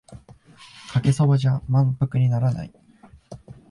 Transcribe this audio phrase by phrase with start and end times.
[0.91, 2.73] かけそばじゃ満腹にならない